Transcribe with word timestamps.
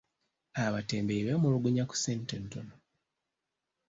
Abatembeeyi 0.63 1.23
beemulugunya 1.25 1.83
ku 1.89 1.95
ssente 1.97 2.31
entono. 2.39 2.75